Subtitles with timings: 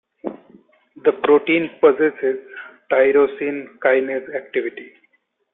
[1.05, 2.37] The protein possesses
[2.91, 4.93] tyrosine kinase activity.